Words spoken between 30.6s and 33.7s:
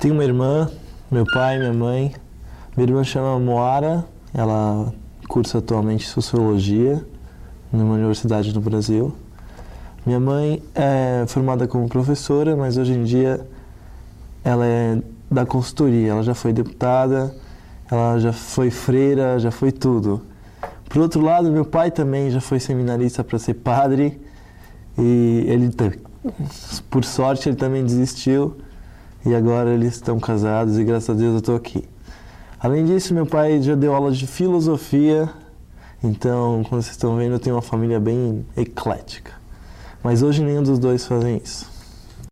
e graças a Deus eu estou aqui. Além disso, meu pai